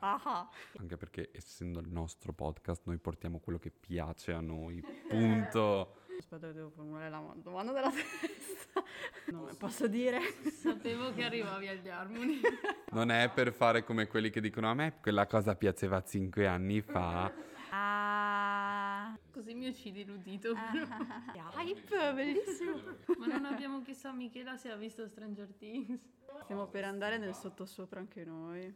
[0.00, 0.48] Ah.
[0.78, 5.96] Anche perché essendo il nostro podcast noi portiamo quello che piace a noi, punto.
[6.18, 8.82] Aspetta che devo formulare la domanda della testa.
[9.26, 10.18] Non posso dire.
[10.50, 12.40] Sapevo che arrivavi agli armoni.
[12.90, 16.80] Non è per fare come quelli che dicono a me quella cosa piaceva cinque anni
[16.80, 17.30] fa.
[17.70, 19.16] Ah.
[19.30, 20.52] Così mi uccidi l'udito.
[20.54, 21.52] ah.
[21.62, 22.80] Hype, bellissimo.
[23.18, 26.00] Ma non abbiamo chiesto a Michela se ha visto Stranger Things.
[26.44, 28.74] Stiamo per andare nel sottosopra anche noi.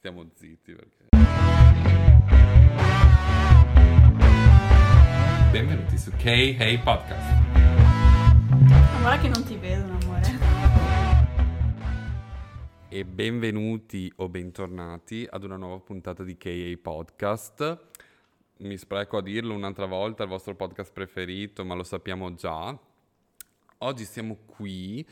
[0.00, 1.08] Stiamo zitti perché...
[5.52, 7.42] Benvenuti su K-Hey Podcast.
[9.02, 10.38] Guarda che non ti vedono, amore.
[12.88, 17.88] E benvenuti o bentornati ad una nuova puntata di KA Podcast.
[18.60, 22.74] Mi spreco a dirlo un'altra volta, il vostro podcast preferito, ma lo sappiamo già.
[23.76, 25.06] Oggi siamo qui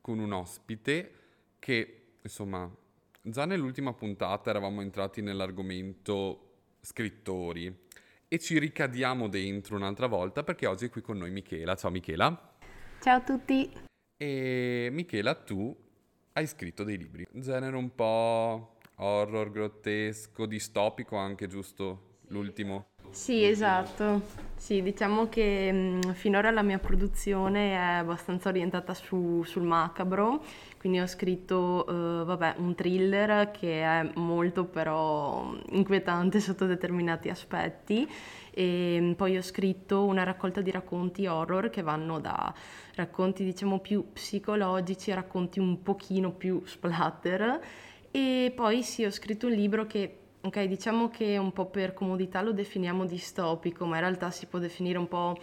[0.00, 1.12] con un ospite
[1.58, 2.74] che, insomma,
[3.22, 6.46] già nell'ultima puntata eravamo entrati nell'argomento
[6.80, 7.88] scrittori
[8.26, 11.74] e ci ricadiamo dentro un'altra volta perché oggi è qui con noi Michela.
[11.74, 12.54] Ciao Michela.
[13.00, 13.70] Ciao a tutti.
[14.16, 15.76] E Michela, tu
[16.32, 22.18] hai scritto dei libri, genere un po' horror, grottesco, distopico anche, giusto?
[22.28, 22.90] L'ultimo.
[23.10, 24.38] Sì, esatto.
[24.54, 30.44] Sì, diciamo che mh, finora la mia produzione è abbastanza orientata su- sul macabro,
[30.78, 31.86] quindi ho scritto,
[32.20, 38.06] eh, vabbè, un thriller che è molto però inquietante sotto determinati aspetti.
[38.52, 42.52] E poi ho scritto una raccolta di racconti horror che vanno da
[42.96, 47.60] racconti diciamo più psicologici a racconti un pochino più splatter.
[48.10, 52.40] E poi sì, ho scritto un libro che Ok, diciamo che un po' per comodità
[52.40, 55.36] lo definiamo distopico, ma in realtà si può definire un po'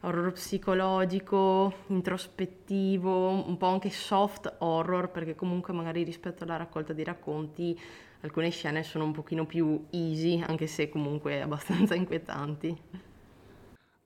[0.00, 7.04] horror psicologico, introspettivo, un po' anche soft horror, perché comunque magari rispetto alla raccolta di
[7.04, 7.78] racconti
[8.22, 13.09] alcune scene sono un pochino più easy, anche se comunque abbastanza inquietanti.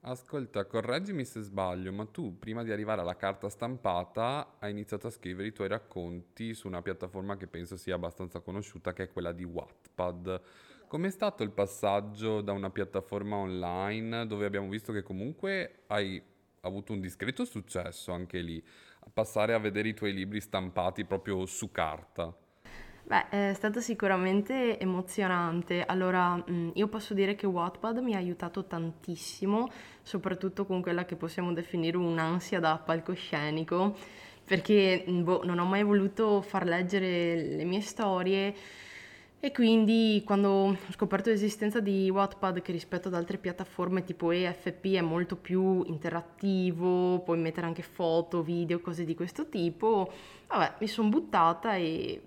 [0.07, 5.11] Ascolta, correggimi se sbaglio, ma tu prima di arrivare alla carta stampata hai iniziato a
[5.11, 9.33] scrivere i tuoi racconti su una piattaforma che penso sia abbastanza conosciuta, che è quella
[9.33, 10.43] di Wattpad.
[10.89, 16.23] Com'è stato il passaggio da una piattaforma online dove abbiamo visto che comunque hai
[16.61, 18.63] avuto un discreto successo anche lì,
[19.01, 22.37] a passare a vedere i tuoi libri stampati proprio su carta?
[23.07, 25.85] Beh, è stato sicuramente emozionante.
[25.85, 29.69] Allora, mh, io posso dire che Wattpad mi ha aiutato tantissimo,
[30.03, 33.95] soprattutto con quella che possiamo definire un'ansia da palcoscenico,
[34.45, 38.55] perché mh, boh, non ho mai voluto far leggere le mie storie
[39.39, 44.95] e quindi quando ho scoperto l'esistenza di Wattpad, che rispetto ad altre piattaforme tipo EFP
[44.95, 50.11] è molto più interattivo, puoi mettere anche foto, video, cose di questo tipo,
[50.49, 52.21] vabbè, mi sono buttata e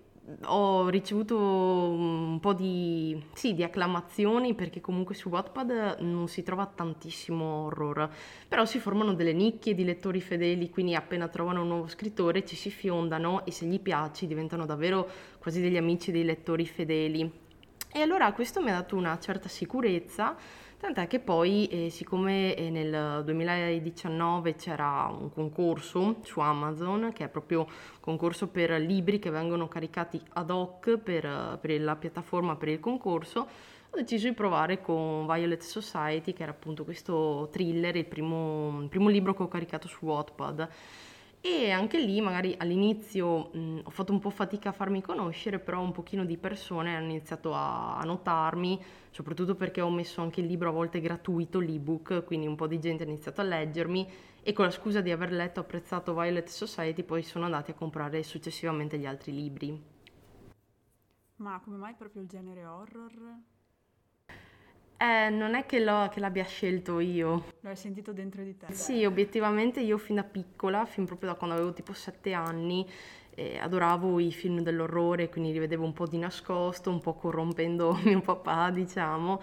[0.45, 6.65] ho ricevuto un po' di, sì, di acclamazioni perché comunque su Wattpad non si trova
[6.65, 8.09] tantissimo horror,
[8.47, 12.55] però si formano delle nicchie di lettori fedeli, quindi appena trovano un nuovo scrittore ci
[12.55, 15.07] si fiondano e se gli piaci diventano davvero
[15.39, 17.45] quasi degli amici dei lettori fedeli.
[17.89, 20.35] E allora questo mi ha dato una certa sicurezza
[20.79, 27.29] Tant'è che poi, eh, siccome eh, nel 2019 c'era un concorso su Amazon, che è
[27.29, 32.67] proprio un concorso per libri che vengono caricati ad hoc per, per la piattaforma per
[32.67, 33.47] il concorso,
[33.89, 39.09] ho deciso di provare con Violet Society, che era appunto questo thriller, il primo, primo
[39.09, 40.69] libro che ho caricato su Wattpad.
[41.50, 45.81] E anche lì magari all'inizio mh, ho fatto un po' fatica a farmi conoscere, però
[45.81, 50.47] un pochino di persone hanno iniziato a, a notarmi, soprattutto perché ho messo anche il
[50.47, 54.12] libro a volte gratuito, l'ebook, quindi un po' di gente ha iniziato a leggermi
[54.44, 57.75] e con la scusa di aver letto e apprezzato Violet Society poi sono andati a
[57.75, 59.81] comprare successivamente gli altri libri.
[61.38, 63.12] Ma come mai proprio il genere horror?
[65.00, 67.46] Eh, non è che, l'ho- che l'abbia scelto io.
[67.62, 68.74] L'hai sentito dentro di te?
[68.74, 72.85] Sì, obiettivamente io fin da piccola, fin proprio da quando avevo tipo sette anni,
[73.35, 77.94] eh, adoravo i film dell'orrore, quindi li vedevo un po' di nascosto, un po' corrompendo
[78.03, 79.40] mio papà, diciamo.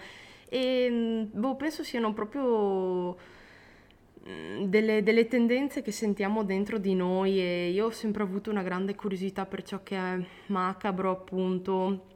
[0.49, 3.15] E mh, boh, penso siano proprio
[4.23, 8.61] mh, delle, delle tendenze che sentiamo dentro di noi e io ho sempre avuto una
[8.61, 12.07] grande curiosità per ciò che è macabro, appunto,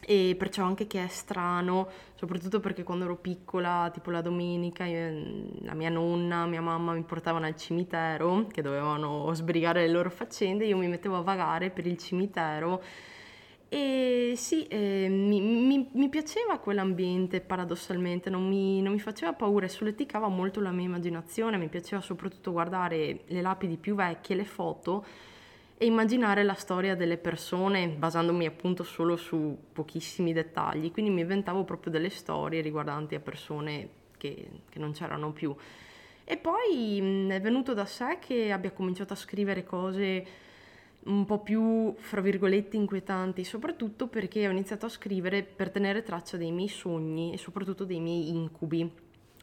[0.00, 5.44] e perciò anche che è strano, soprattutto perché quando ero piccola, tipo la domenica, io-
[5.62, 10.64] la mia nonna, mia mamma mi portavano al cimitero, che dovevano sbrigare le loro faccende,
[10.66, 12.82] io mi mettevo a vagare per il cimitero.
[13.68, 19.66] E sì, eh, mi, mi- mi piaceva quell'ambiente paradossalmente, non mi, non mi faceva paura
[19.66, 24.44] e solleticava molto la mia immaginazione, mi piaceva soprattutto guardare le lapidi più vecchie, le
[24.44, 25.04] foto
[25.78, 30.90] e immaginare la storia delle persone basandomi appunto solo su pochissimi dettagli.
[30.90, 35.54] Quindi mi inventavo proprio delle storie riguardanti a persone che, che non c'erano più.
[36.24, 40.26] E poi mh, è venuto da sé che abbia cominciato a scrivere cose
[41.06, 46.36] un po' più, fra virgolette, inquietanti, soprattutto perché ho iniziato a scrivere per tenere traccia
[46.36, 48.90] dei miei sogni e soprattutto dei miei incubi.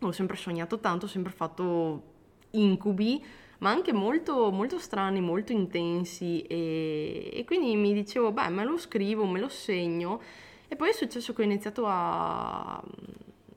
[0.02, 2.12] Ho sempre sognato tanto, ho sempre fatto
[2.52, 3.24] incubi,
[3.64, 8.78] ma anche molto, molto strani, molto intensi e, e quindi mi dicevo, beh, me lo
[8.78, 10.22] scrivo, me lo segno
[10.68, 12.84] e poi è successo che ho iniziato a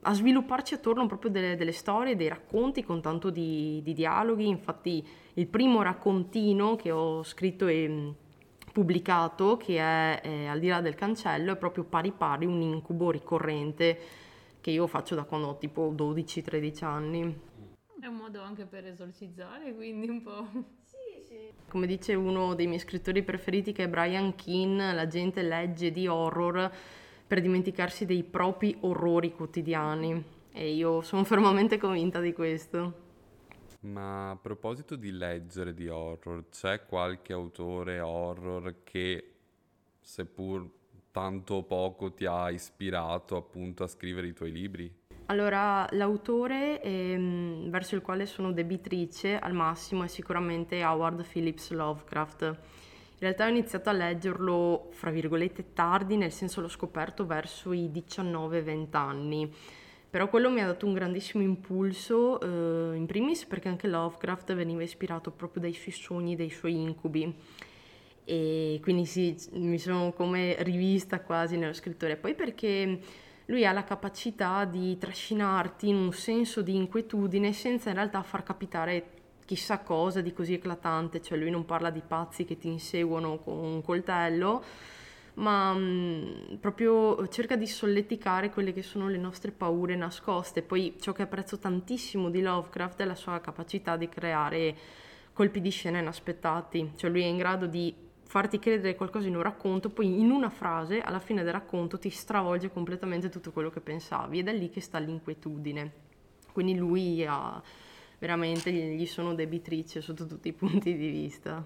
[0.01, 4.47] a svilupparci attorno proprio delle, delle, storie, dei racconti con tanto di, di, dialoghi.
[4.47, 8.09] Infatti il primo raccontino che ho scritto e mm,
[8.71, 13.11] pubblicato, che è, è Al di là del cancello, è proprio pari pari un incubo
[13.11, 13.99] ricorrente
[14.61, 17.39] che io faccio da quando ho tipo 12-13 anni.
[17.99, 20.47] È un modo anche per esorcizzare, quindi un po'...
[20.83, 21.51] Sì, sì.
[21.67, 26.07] Come dice uno dei miei scrittori preferiti che è Brian Keane, la gente legge di
[26.07, 26.71] horror
[27.25, 30.23] per dimenticarsi dei propri orrori quotidiani
[30.53, 33.05] e io sono fermamente convinta di questo.
[33.81, 39.33] Ma a proposito di leggere di horror, c'è qualche autore horror che,
[39.99, 40.69] seppur
[41.11, 45.05] tanto o poco, ti ha ispirato appunto a scrivere i tuoi libri?
[45.27, 52.57] Allora, l'autore ehm, verso il quale sono debitrice al massimo è sicuramente Howard Phillips Lovecraft
[53.19, 57.89] in realtà ho iniziato a leggerlo, fra virgolette, tardi, nel senso l'ho scoperto verso i
[57.91, 59.51] 19-20 anni.
[60.07, 64.83] Però quello mi ha dato un grandissimo impulso, eh, in primis perché anche Lovecraft veniva
[64.83, 67.33] ispirato proprio dai suoi sogni, dai suoi incubi.
[68.23, 72.17] E quindi sì, mi sono come rivista quasi nello scrittore.
[72.17, 72.99] Poi perché
[73.47, 78.43] lui ha la capacità di trascinarti in un senso di inquietudine senza in realtà far
[78.43, 79.11] capitare
[79.45, 83.57] chissà cosa di così eclatante, cioè lui non parla di pazzi che ti inseguono con
[83.57, 84.61] un coltello,
[85.35, 90.61] ma mh, mm, proprio cerca di solleticare quelle che sono le nostre paure nascoste.
[90.61, 94.75] Poi ciò che apprezzo tantissimo di Lovecraft è la sua capacità di creare
[95.31, 97.95] colpi di scena inaspettati, cioè lui è in grado di
[98.27, 102.09] farti credere qualcosa in un racconto, poi in una frase, alla fine del racconto, ti
[102.09, 106.05] stravolge completamente tutto quello che pensavi ed è lì che sta l'inquietudine.
[106.51, 107.61] Quindi lui ha
[108.19, 111.63] veramente gli sono debitrice sotto tutti i punti di vista.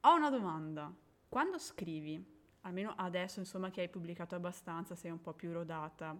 [0.00, 0.92] Ho una domanda.
[1.28, 2.22] Quando scrivi,
[2.60, 6.14] almeno adesso insomma che hai pubblicato abbastanza, sei un po' più rodata,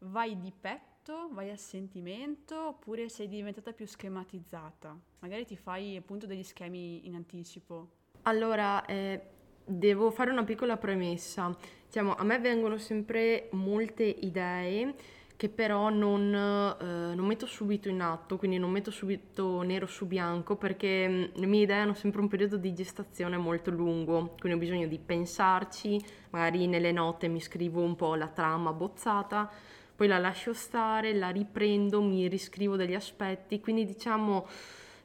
[0.00, 4.94] vai di petto, vai a sentimento oppure sei diventata più schematizzata?
[5.20, 8.02] Magari ti fai appunto degli schemi in anticipo.
[8.26, 9.20] Allora, eh,
[9.64, 11.54] devo fare una piccola premessa.
[11.86, 14.94] Diciamo, a me vengono sempre molte idee
[15.36, 20.06] che però non, eh, non, metto subito in atto, quindi non metto subito nero su
[20.06, 24.58] bianco perché mm, le mie idee hanno sempre un periodo di gestazione molto lungo, quindi
[24.58, 29.50] ho bisogno di pensarci, magari nelle note mi scrivo un po' la trama bozzata,
[29.94, 34.46] poi la lascio stare, la riprendo, mi riscrivo degli aspetti, quindi diciamo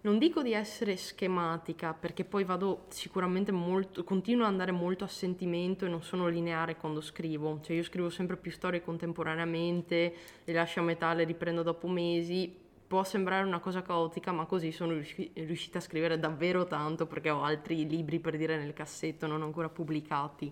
[0.02, 5.08] non dico di essere schematica, perché poi vado sicuramente molto, continuo ad andare molto a
[5.08, 10.14] sentimento e non sono lineare quando scrivo, cioè io scrivo sempre più storie contemporaneamente,
[10.46, 14.72] le lascio a metà, le riprendo dopo mesi, può sembrare una cosa caotica, ma così
[14.72, 14.94] sono
[15.34, 19.70] riuscita a scrivere davvero tanto perché ho altri libri per dire nel cassetto non ancora
[19.70, 20.52] pubblicati.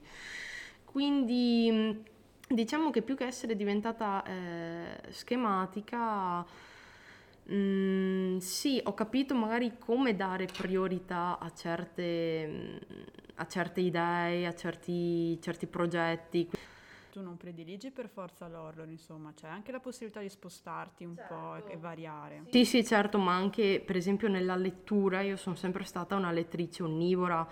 [0.83, 2.03] Quindi
[2.47, 6.45] diciamo che più che essere diventata eh, schematica
[7.49, 12.79] Mm, sì, ho capito magari come dare priorità a certe,
[13.35, 16.49] a certe idee, a certi, certi progetti.
[17.09, 21.33] Tu non prediligi per forza l'horror, insomma, c'è anche la possibilità di spostarti un certo.
[21.33, 22.43] po' e, e variare.
[22.51, 26.83] Sì, sì, certo, ma anche per esempio nella lettura io sono sempre stata una lettrice
[26.83, 27.47] onnivora,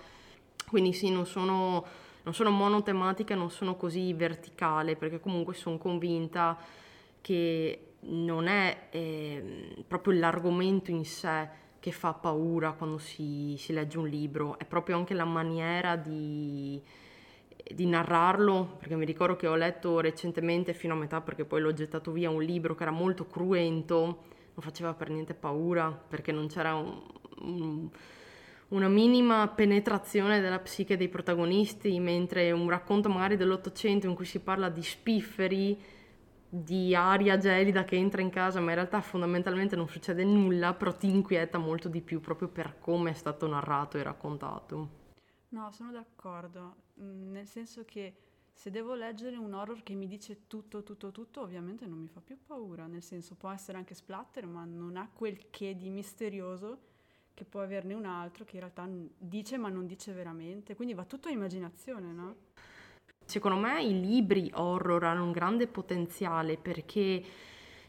[0.67, 1.85] quindi sì, non sono,
[2.23, 6.57] non sono monotematica, non sono così verticale, perché comunque sono convinta
[7.21, 13.99] che non è eh, proprio l'argomento in sé che fa paura quando si, si, legge
[13.99, 16.81] un libro, è proprio anche la maniera di,
[17.71, 21.73] di, narrarlo, perché mi ricordo che ho letto recentemente fino a metà, perché poi l'ho
[21.73, 26.47] gettato via, un libro che era molto cruento, non faceva per niente paura, perché non
[26.47, 27.03] c'era un,
[27.41, 27.89] un,
[28.69, 34.39] una minima penetrazione della psiche dei protagonisti, mentre un racconto magari dell'Ottocento in cui si
[34.39, 35.79] parla di spifferi,
[36.47, 40.95] di aria gelida che entra in casa, ma in realtà fondamentalmente non succede nulla, però
[40.95, 45.03] ti inquieta molto di più proprio per come è stato narrato e raccontato.
[45.49, 48.15] No, sono d'accordo, mm, nel senso che
[48.51, 52.21] se devo leggere un horror che mi dice tutto, tutto, tutto, ovviamente non mi fa
[52.21, 56.93] più paura, nel senso può essere anche splatter, ma non ha quel che di misterioso
[57.33, 61.03] che può averne un altro che in realtà dice ma non dice veramente, quindi va
[61.03, 62.35] tutto a immaginazione, no?
[63.25, 67.23] Secondo me i libri horror hanno un grande potenziale perché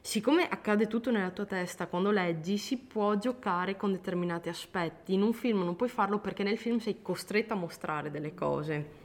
[0.00, 5.12] siccome accade tutto nella tua testa quando leggi, si può giocare con determinati aspetti.
[5.12, 9.04] In un film non puoi farlo perché nel film sei costretto a mostrare delle cose.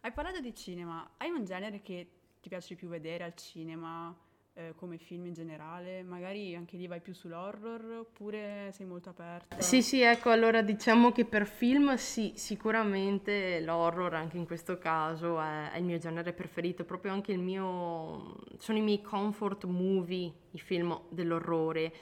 [0.00, 2.08] Hai parlato di cinema, hai un genere che
[2.40, 4.14] ti piace di più vedere al cinema?
[4.58, 6.02] Eh, come film in generale?
[6.02, 9.60] Magari anche lì vai più sull'horror oppure sei molto aperta?
[9.60, 15.38] Sì, sì, ecco, allora diciamo che per film sì, sicuramente l'horror anche in questo caso
[15.38, 18.36] è, è il mio genere preferito, proprio anche il mio...
[18.56, 21.92] sono i miei comfort movie, i film dell'orrore.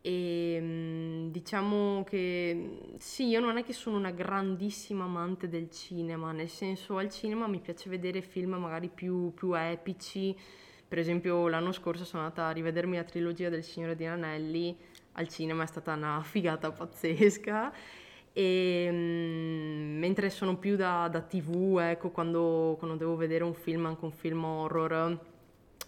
[0.00, 6.30] E mm, diciamo che sì, io non è che sono una grandissima amante del cinema,
[6.30, 10.36] nel senso al cinema mi piace vedere film magari più, più epici,
[10.86, 14.76] per esempio l'anno scorso sono andata a rivedermi la trilogia del Signore degli Anelli
[15.12, 17.72] al cinema, è stata una figata pazzesca.
[18.32, 23.86] E, mh, mentre sono più da, da tv, ecco, quando, quando, devo vedere un film,
[23.86, 25.18] anche un film horror.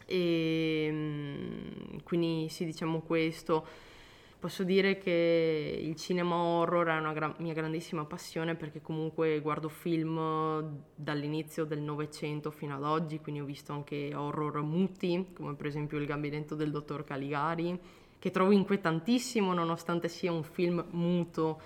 [0.06, 3.66] E mh, quindi sì, diciamo questo.
[4.38, 9.68] Posso dire che il cinema horror è una gra- mia grandissima passione perché comunque guardo
[9.68, 15.66] film dall'inizio del Novecento fino ad oggi, quindi ho visto anche horror muti, come per
[15.66, 17.80] esempio Il gabinetto del dottor Caligari,
[18.18, 21.60] che trovo inquietantissimo nonostante sia un film muto.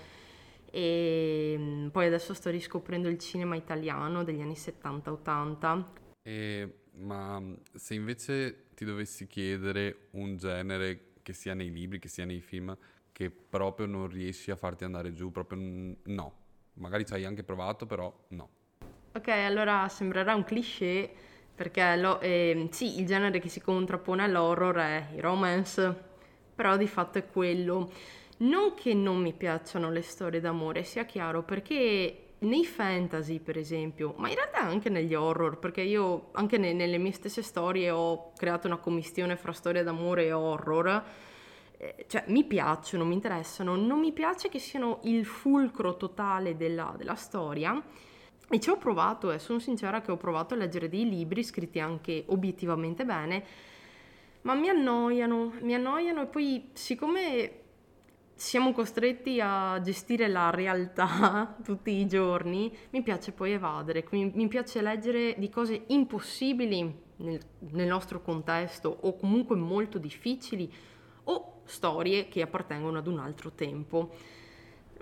[0.71, 5.83] E mm, poi adesso sto riscoprendo il cinema italiano degli anni 70-80.
[6.23, 12.25] E, ma se invece ti dovessi chiedere un genere che sia nei libri, che sia
[12.25, 12.77] nei film,
[13.11, 15.59] che proprio non riesci a farti andare giù, proprio
[16.03, 16.33] no.
[16.73, 18.49] Magari ci hai anche provato, però no.
[19.13, 21.09] Ok, allora sembrerà un cliché,
[21.55, 25.95] perché lo, eh, sì, il genere che si contrappone all'horror è il romance,
[26.53, 27.91] però di fatto è quello.
[28.37, 34.13] Non che non mi piacciono le storie d'amore, sia chiaro, perché nei fantasy, per esempio,
[34.17, 38.31] ma in realtà anche negli horror, perché io anche ne, nelle mie stesse storie ho
[38.35, 41.03] creato una commistione fra storia d'amore e horror.
[41.77, 46.93] Eh, cioè, mi piacciono, mi interessano, non mi piace che siano il fulcro totale della,
[46.97, 47.79] della storia.
[48.49, 51.43] E ci ho provato, e eh, sono sincera che ho provato a leggere dei libri
[51.43, 53.43] scritti anche obiettivamente bene,
[54.41, 57.60] ma mi annoiano, mi annoiano e poi siccome
[58.41, 64.47] siamo costretti a gestire la realtà tutti i giorni, mi piace poi evadere, quindi mi
[64.47, 70.73] piace leggere di cose impossibili nel, nel nostro contesto o comunque molto difficili
[71.25, 74.11] o storie che appartengono ad un altro tempo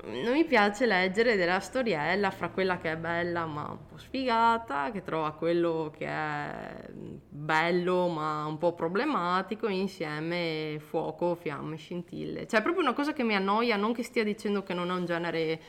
[0.06, 4.92] non mi piace leggere della storiella fra quella che è bella ma un po' sfigata,
[4.92, 12.48] che trova quello che è bello ma un po' problematico, insieme fuoco, fiamme, scintille.
[12.48, 14.94] Cioè è proprio una cosa che mi annoia, non che stia dicendo che non è
[14.94, 15.62] un genere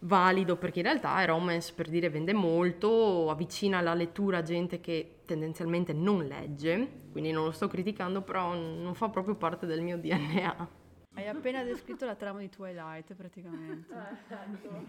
[0.00, 4.80] valido, perché in realtà è romance per dire vende molto, avvicina la lettura a gente
[4.80, 9.80] che tendenzialmente non legge, quindi non lo sto criticando, però non fa proprio parte del
[9.80, 10.86] mio DNA.
[11.18, 13.92] Hai appena descritto la trama di Twilight praticamente.
[14.28, 14.84] Ecco.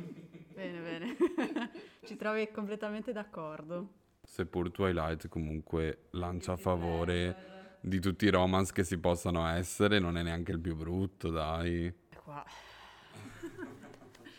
[0.53, 1.17] bene, bene.
[2.05, 3.93] Ci trovi completamente d'accordo.
[4.21, 10.17] Seppur Twilight comunque lancia a favore di tutti i romance che si possano essere, non
[10.17, 11.87] è neanche il più brutto, dai.
[11.87, 12.45] E qua,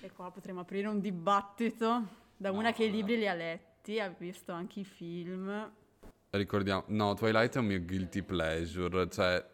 [0.00, 2.06] e qua potremmo aprire un dibattito
[2.37, 5.73] da una no, che i libri li ha letti, ha visto anche i film.
[6.30, 9.44] Ricordiamo, no, Twilight è un mio guilty pleasure, cioè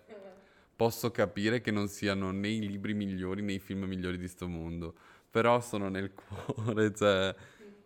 [0.77, 4.47] posso capire che non siano né i libri migliori né i film migliori di sto
[4.47, 4.95] mondo,
[5.31, 7.35] però sono nel cuore, cioè...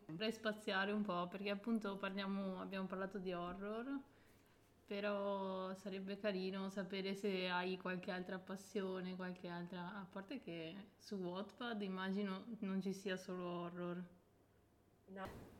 [0.07, 3.87] Vorrei spaziare un po' perché appunto parliamo, abbiamo parlato di horror,
[4.85, 9.95] però sarebbe carino sapere se hai qualche altra passione, qualche altra...
[9.95, 14.03] a parte che su Wattpad immagino non ci sia solo horror.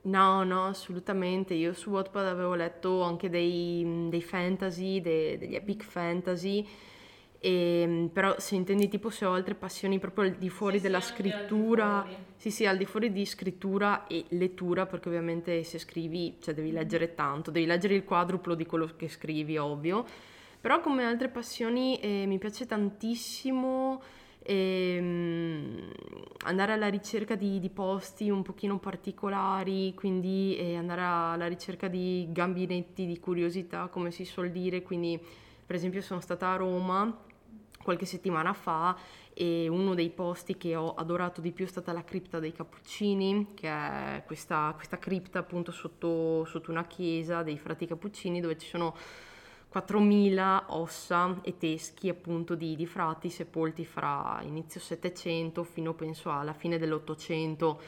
[0.03, 1.55] No, no, assolutamente.
[1.55, 6.67] Io su Wattpad avevo letto anche dei, dei fantasy, dei, degli epic fantasy
[7.41, 10.83] e, ehm, però se intendi tipo se ho altre passioni proprio al di fuori sì,
[10.83, 15.65] della sì, scrittura, di sì sì, al di fuori di scrittura e lettura, perché ovviamente
[15.65, 20.05] se scrivi, cioè devi leggere tanto, devi leggere il quadruplo di quello che scrivi, ovvio.
[20.61, 24.03] Però come altre passioni eh, mi piace tantissimo
[24.43, 25.89] eh,
[26.45, 32.27] andare alla ricerca di, di, posti un pochino particolari, quindi eh, andare alla ricerca di
[32.31, 35.19] gambinetti di curiosità, come si suol dire, quindi
[35.65, 37.29] per esempio sono stata a Roma
[37.83, 38.97] qualche settimana fa
[39.33, 43.53] e uno dei posti che ho adorato di più è stata la cripta dei Cappuccini,
[43.55, 48.69] che è questa, questa cripta appunto sotto, sotto una chiesa dei frati Cappuccini dove ci
[48.69, 48.95] sono
[49.73, 56.53] 4.000 ossa e teschi appunto di, di frati sepolti fra inizio Settecento fino penso alla
[56.53, 57.81] fine dell'Ottocento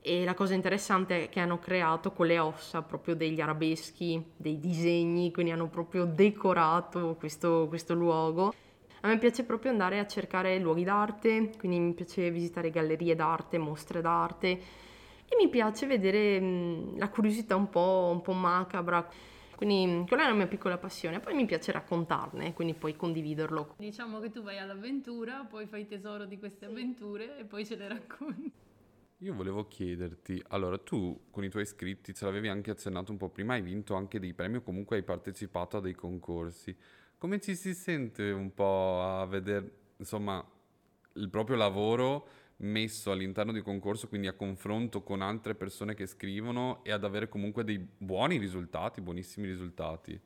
[0.00, 4.58] e la cosa interessante è che hanno creato con le ossa proprio degli arabeschi, dei
[4.58, 8.54] disegni, quindi hanno proprio decorato questo, questo luogo.
[9.02, 13.56] A me piace proprio andare a cercare luoghi d'arte, quindi mi piace visitare gallerie d'arte,
[13.56, 19.08] mostre d'arte e mi piace vedere mh, la curiosità un po', un po' macabra.
[19.54, 21.20] Quindi quella è la mia piccola passione.
[21.20, 23.74] Poi mi piace raccontarne, quindi poi condividerlo.
[23.76, 26.70] Diciamo che tu vai all'avventura, poi fai tesoro di queste sì.
[26.72, 28.52] avventure e poi ce le racconti.
[29.22, 33.30] Io volevo chiederti, allora tu con i tuoi iscritti, ce l'avevi anche accennato un po'
[33.30, 36.72] prima, hai vinto anche dei premi o comunque hai partecipato a dei concorsi.
[37.18, 40.40] Come ci si sente un po' a vedere, insomma,
[41.14, 46.06] il proprio lavoro messo all'interno di un concorso, quindi a confronto con altre persone che
[46.06, 50.20] scrivono e ad avere comunque dei buoni risultati, buonissimi risultati?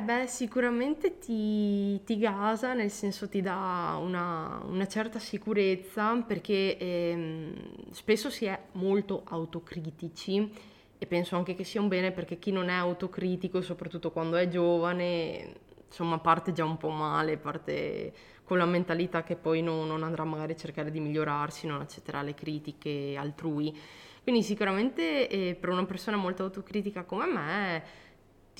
[0.00, 6.78] Eh beh, sicuramente ti, ti gasa, nel senso ti dà una, una certa sicurezza perché
[6.78, 10.50] ehm, spesso si è molto autocritici
[10.96, 14.48] e penso anche che sia un bene perché chi non è autocritico, soprattutto quando è
[14.48, 15.52] giovane,
[15.86, 20.24] insomma parte già un po' male, parte con la mentalità che poi non, non andrà
[20.24, 23.78] magari a cercare di migliorarsi, non accetterà le critiche altrui.
[24.22, 28.08] Quindi sicuramente eh, per una persona molto autocritica come me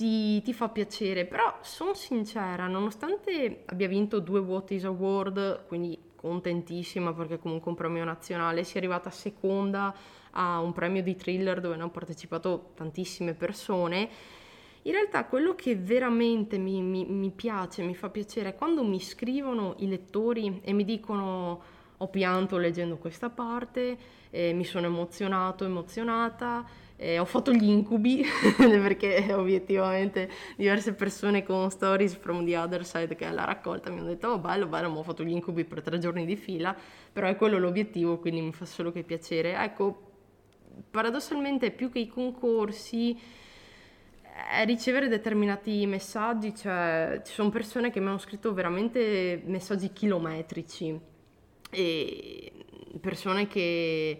[0.01, 7.13] ti, ti fa piacere, però sono sincera, nonostante abbia vinto due What Award, quindi contentissima
[7.13, 9.95] perché comunque un premio nazionale, sia arrivata seconda
[10.31, 14.09] a un premio di thriller dove hanno partecipato tantissime persone,
[14.83, 18.99] in realtà quello che veramente mi, mi, mi, piace, mi fa piacere è quando mi
[18.99, 21.61] scrivono i lettori e mi dicono
[21.95, 23.95] ho pianto leggendo questa parte,
[24.31, 26.65] eh, mi sono emozionato, emozionata,
[27.03, 28.23] eh, ho fatto gli incubi
[28.57, 33.97] perché obiettivamente diverse persone con Stories from the Other Side che è la raccolta mi
[33.97, 36.77] hanno detto oh bello bello ma ho fatto gli incubi per tre giorni di fila.
[37.11, 39.55] Però è quello l'obiettivo quindi mi fa solo che piacere.
[39.55, 40.09] Ecco
[40.91, 43.19] paradossalmente più che i concorsi
[44.51, 50.99] è ricevere determinati messaggi, cioè ci sono persone che mi hanno scritto veramente messaggi chilometrici
[51.71, 52.51] e
[52.99, 54.19] persone che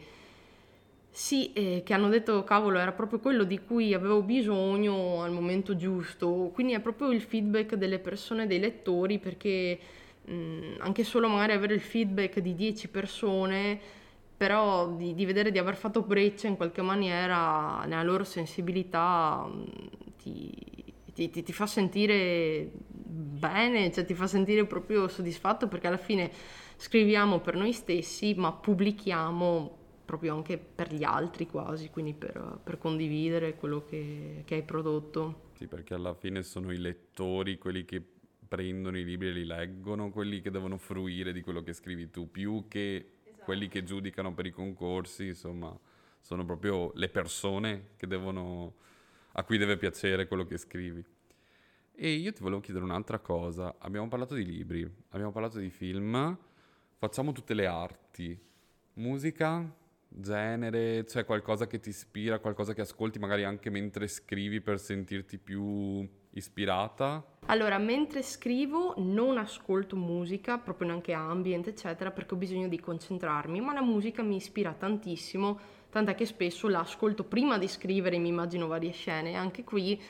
[1.13, 5.75] sì, eh, che hanno detto cavolo era proprio quello di cui avevo bisogno al momento
[5.75, 9.77] giusto, quindi è proprio il feedback delle persone, dei lettori, perché
[10.23, 13.79] mh, anche solo magari avere il feedback di 10 persone
[14.37, 19.47] però di, di, vedere di aver fatto breccia in qualche maniera nella loro sensibilità
[20.17, 20.51] ti,
[21.13, 26.31] ti, ti, ti, fa sentire bene, cioè ti fa sentire proprio soddisfatto perché alla fine
[26.77, 29.80] scriviamo per noi stessi ma pubblichiamo
[30.11, 35.51] proprio anche per gli altri quasi, quindi per, per condividere quello che, che hai prodotto.
[35.53, 38.03] Sì, perché alla fine sono i lettori quelli che
[38.45, 42.29] prendono i libri e li leggono, quelli che devono fruire di quello che scrivi tu,
[42.29, 45.73] più che quelli che giudicano per i concorsi, insomma,
[46.19, 48.73] sono proprio le persone devono,
[49.31, 51.01] a cui deve piacere quello che scrivi.
[51.95, 53.75] E io ti volevo chiedere un'altra cosa.
[53.77, 56.37] Abbiamo parlato di libri, abbiamo parlato di film,
[56.97, 58.37] facciamo tutte le arti.
[58.95, 59.79] Musica,
[60.13, 65.37] genere, c'è qualcosa che ti ispira, qualcosa che ascolti magari anche mentre scrivi per sentirti
[65.37, 67.23] più ispirata?
[67.45, 73.59] Allora, mentre scrivo non ascolto musica, proprio neanche ambient, eccetera, perché ho bisogno di concentrarmi,
[73.61, 78.29] ma la musica mi ispira tantissimo, tant'è che spesso la ascolto prima di scrivere, mi
[78.29, 80.01] immagino varie scene, anche qui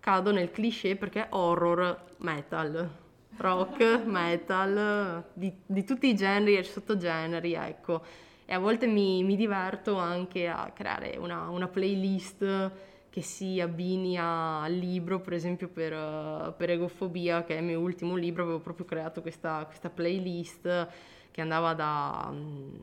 [0.00, 2.90] cado nel cliché perché horror, metal,
[3.36, 8.26] rock, metal, di, di tutti i generi e sottogeneri, ecco.
[8.50, 12.72] E a volte mi, mi diverto anche a creare una, una playlist
[13.10, 18.16] che si abbini al libro, per esempio per, per, Egofobia, che è il mio ultimo
[18.16, 20.88] libro, avevo proprio creato questa, questa playlist
[21.30, 22.74] che andava da, mm,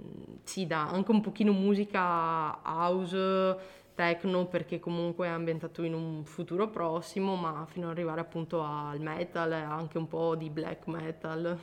[0.44, 3.58] sì, da anche un pochino musica house,
[3.96, 9.00] techno, perché comunque è ambientato in un futuro prossimo, ma fino ad arrivare appunto al
[9.00, 11.58] metal anche un po' di black metal.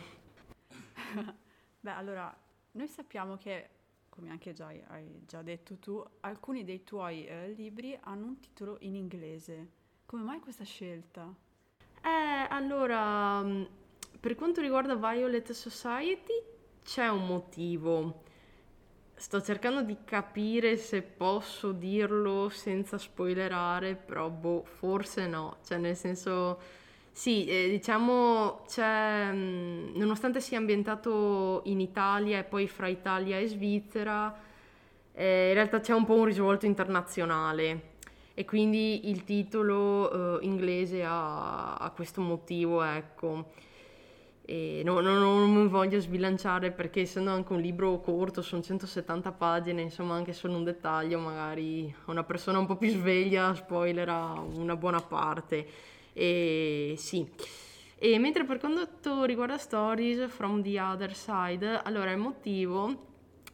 [1.78, 2.36] Beh, allora,
[2.72, 3.68] noi sappiamo che
[4.12, 8.76] come anche già hai già detto tu, alcuni dei tuoi eh, libri hanno un titolo
[8.80, 9.68] in inglese.
[10.04, 11.34] Come mai questa scelta?
[12.02, 13.62] Eh, allora, mm,
[14.20, 16.34] per quanto riguarda Violet Society
[16.84, 18.22] c'è un motivo.
[19.14, 25.56] Sto cercando di capire se posso dirlo senza spoilerare, però boh, forse no.
[25.64, 26.60] Cioè, nel senso
[27.12, 33.46] sì, eh, diciamo, c'è, mm, nonostante sia ambientato in Italia e poi fra Italia e
[33.46, 34.34] Svizzera,
[35.12, 37.90] eh, in realtà c'è un po' un risvolto internazionale.
[38.34, 43.50] e quindi il titolo eh, inglese ha, ha, questo motivo, ecco.
[44.44, 49.82] E no, no, non voglio sbilanciare perché essendo anche un libro corto, sono 170 pagine,
[49.82, 55.00] insomma anche solo un dettaglio, magari una persona un po' più sveglia spoilerà una buona
[55.00, 55.66] parte.
[56.12, 57.28] E sì.
[57.96, 63.10] E mentre per quanto riguarda Stories from the Other Side, allora il motivo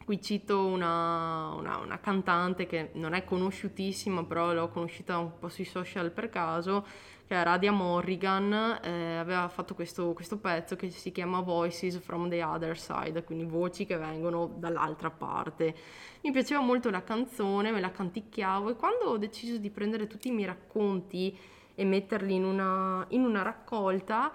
[0.08, 5.50] Qui cito una, una, una, cantante che non è conosciutissima, però l'ho conosciuta un po'
[5.50, 6.86] sui social per caso,
[7.26, 12.30] che è Radia Morrigan, eh, aveva fatto questo, questo, pezzo che si chiama Voices from
[12.30, 15.74] the Other Side, quindi voci che vengono dall'altra parte.
[16.22, 20.28] Mi piaceva molto la canzone, me la canticchiavo e quando ho deciso di prendere tutti
[20.28, 21.36] i miei racconti
[21.78, 24.32] e metterli in una, in una raccolta,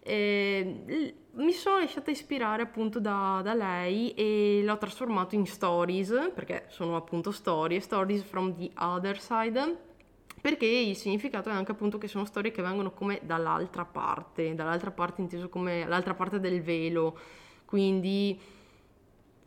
[0.00, 6.64] eh, mi sono lasciata ispirare appunto da, da, lei e l'ho trasformato in stories, perché
[6.66, 9.76] sono appunto storie, stories from the other side,
[10.40, 14.90] perché il significato è anche appunto che sono storie che vengono come dall'altra parte, dall'altra
[14.90, 17.16] parte inteso come l'altra parte del velo,
[17.66, 18.36] quindi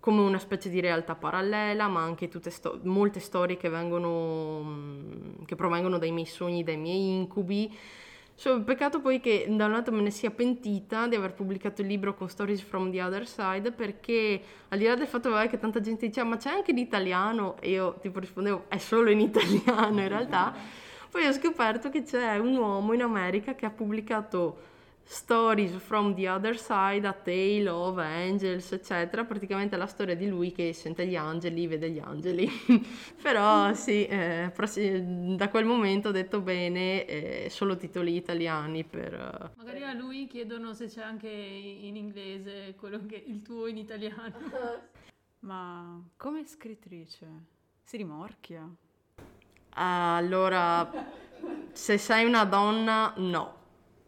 [0.07, 5.97] come una specie di realtà parallela, ma anche sto- molte storie che vengono, che provengono
[5.97, 7.69] dai miei sogni, dai miei incubi.
[8.33, 11.87] So, peccato poi che da un lato me ne sia pentita di aver pubblicato il
[11.87, 15.81] libro con Stories from the Other Side perché al di là del fatto che tanta
[15.81, 20.07] gente diceva ma c'è anche l'italiano e io tipo rispondevo è solo in italiano in
[20.07, 20.55] realtà.
[21.11, 24.57] Poi ho scoperto che c'è un uomo in America che ha pubblicato
[25.09, 30.51] Stories from the Other Side, A Tale of Angels, eccetera, praticamente la storia di lui
[30.51, 32.45] che sente gli angeli, vede gli angeli.
[33.21, 39.13] Però sì, eh, da quel momento ho detto bene, eh, solo titoli italiani per...
[39.13, 39.57] Uh...
[39.57, 44.35] Magari a lui chiedono se c'è anche in inglese quello che il tuo in italiano.
[45.39, 47.27] Ma come scrittrice
[47.81, 48.69] si rimorchia?
[49.75, 50.91] Allora,
[51.71, 53.55] se sei una donna, no.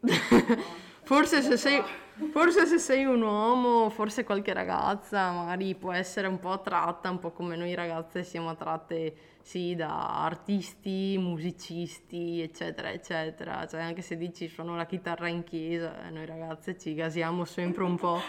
[1.09, 1.81] Forse se sei...
[2.31, 7.17] Forse se sei un uomo, forse qualche ragazza magari può essere un po' attratta, un
[7.17, 13.65] po' come noi ragazze siamo attratte sì da artisti, musicisti, eccetera, eccetera.
[13.65, 17.83] Cioè anche se dici suono la chitarra in chiesa, eh, noi ragazze ci gasiamo sempre
[17.85, 18.19] un po'.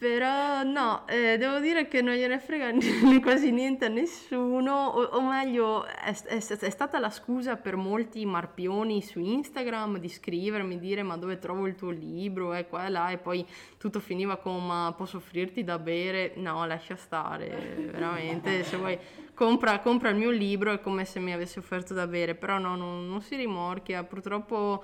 [0.00, 2.72] Però no, eh, devo dire che non gliene frega
[3.20, 8.24] quasi niente a nessuno, o, o meglio, è, è, è, stata la scusa per molti
[8.24, 12.88] marpioni su Instagram di scrivermi, dire ma dove trovo il tuo libro, e qua e
[12.88, 13.44] là, e poi
[13.76, 16.32] tutto finiva con ma posso offrirti da bere?
[16.36, 18.98] No, lascia stare, veramente, se vuoi
[19.34, 22.74] compra, compra il mio libro, è come se mi avessi offerto da bere, però no,
[22.74, 24.82] non, non si rimorchia, purtroppo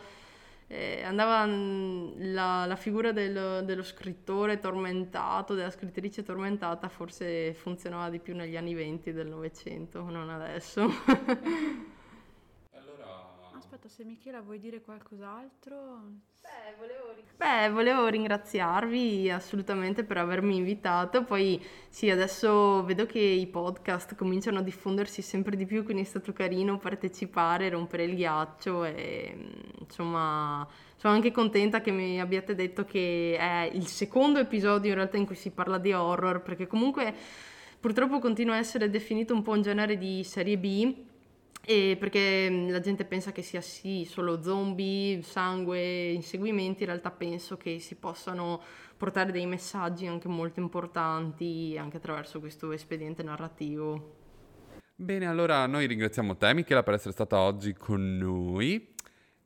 [0.69, 8.19] eh, andava la, la figura del, dello scrittore tormentato, della scrittrice tormentata, forse funzionava di
[8.19, 10.89] più negli anni venti del Novecento, non adesso.
[13.77, 15.77] Aspetta, se Michela vuoi dire qualcos'altro?
[16.41, 21.25] Beh volevo, Beh, volevo ringraziarvi assolutamente per avermi invitato.
[21.25, 26.07] Poi sì, adesso vedo che i podcast cominciano a diffondersi sempre di più, quindi è
[26.07, 29.37] stato carino partecipare, rompere il ghiaccio e
[29.79, 35.19] insomma sono anche contenta che mi abbiate detto che è il secondo episodio in realtà
[35.19, 37.15] in cui si parla di horror, perché comunque
[37.79, 41.15] purtroppo continua a essere definito un po' un genere di serie B
[41.69, 47.11] e perché mm, la gente pensa che sia sì solo zombie, sangue, inseguimenti, in realtà
[47.11, 48.63] penso che si possano
[48.97, 54.15] portare dei messaggi anche molto importanti anche attraverso questo espediente narrativo.
[54.95, 58.95] Bene, allora noi ringraziamo te Michela per essere stata oggi con noi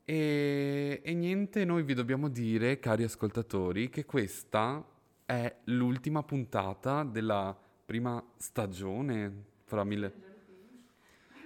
[0.05, 4.85] e, e niente, noi vi dobbiamo dire, cari ascoltatori, che questa
[5.25, 10.30] è l'ultima puntata della prima stagione, fra mille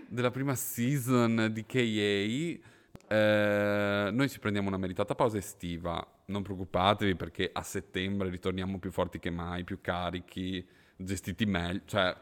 [0.09, 2.73] della prima season di KA.
[3.07, 6.05] Eh, noi ci prendiamo una meritata pausa estiva.
[6.25, 10.65] Non preoccupatevi perché a settembre ritorniamo più forti che mai, più carichi,
[10.95, 12.15] gestiti meglio, cioè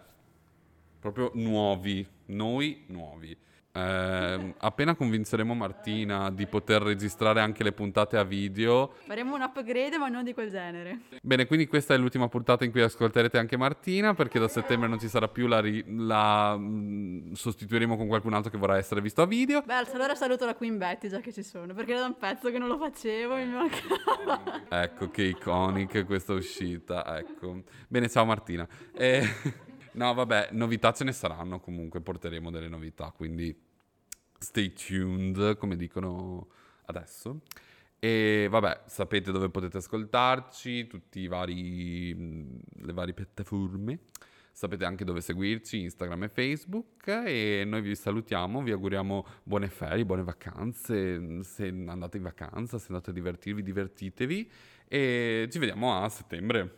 [1.00, 3.38] proprio nuovi, noi nuovi.
[3.76, 8.94] Eh, appena convinceremo Martina di poter registrare anche le puntate a video.
[9.08, 11.00] Faremo un upgrade, ma non di quel genere.
[11.24, 15.00] Bene, quindi questa è l'ultima puntata in cui ascolterete anche Martina, perché da settembre non
[15.00, 19.02] ci sarà più la, ri- la mh, mm, sostituiremo con qualcun altro che vorrà essere
[19.02, 19.64] visto a video.
[19.66, 22.52] Beh, allora saluto la Queen Betty già che ci sono, perché era da un pezzo
[22.52, 24.84] che non lo facevo, mi mancava.
[24.84, 27.64] ecco che iconic questa uscita, ecco.
[27.88, 28.68] Bene, ciao Martina.
[28.94, 29.72] Eh...
[29.94, 33.56] No, vabbè, novità ce ne saranno comunque, porteremo delle novità, quindi
[34.38, 36.48] stay tuned, come dicono
[36.86, 37.42] adesso.
[38.00, 44.00] E vabbè, sapete dove potete ascoltarci, tutte le varie piattaforme
[44.56, 50.06] Sapete anche dove seguirci, Instagram e Facebook e noi vi salutiamo, vi auguriamo buone ferie,
[50.06, 54.52] buone vacanze, se andate in vacanza, se andate a divertirvi, divertitevi
[54.88, 56.72] e ci vediamo a settembre.